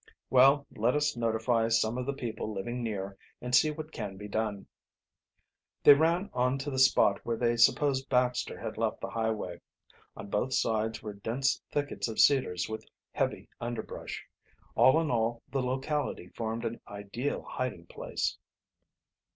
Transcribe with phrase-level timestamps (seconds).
[0.31, 4.27] "Well, let us notify some of the people living near and see what can be
[4.27, 4.65] done."
[5.83, 9.61] They ran on to the spot where they supposed Baxter had left the highway.
[10.17, 14.25] On both sides were dense thickets of cedars with heavy underbrush.
[14.73, 18.37] All in all, the locality formed an ideal hiding place.